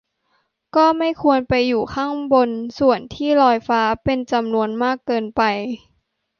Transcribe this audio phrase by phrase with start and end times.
[0.75, 5.41] ก็ไม่ควรไปอยู่ข้างบนส่วนที่ลอยฟ้าเป็นจำนวนมากเกินไป